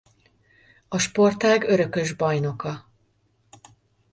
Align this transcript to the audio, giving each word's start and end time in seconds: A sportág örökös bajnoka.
A 0.87 0.97
sportág 0.99 1.63
örökös 1.63 2.13
bajnoka. 2.13 2.89